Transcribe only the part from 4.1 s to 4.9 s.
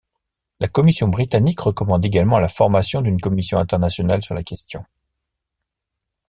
sur la question.